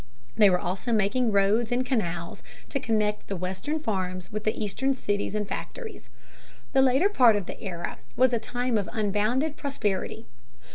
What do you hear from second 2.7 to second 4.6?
connect the Western farms with